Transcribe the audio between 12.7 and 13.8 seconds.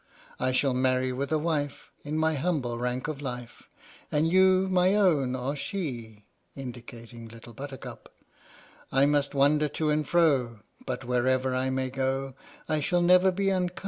shall never be unkind to thee!